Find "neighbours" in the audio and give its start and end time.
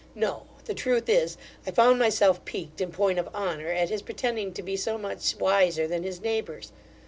6.21-6.71